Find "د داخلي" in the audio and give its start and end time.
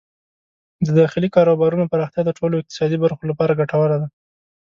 0.85-1.29